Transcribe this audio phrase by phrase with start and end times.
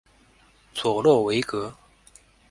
[0.73, 1.75] 佐洛韦格。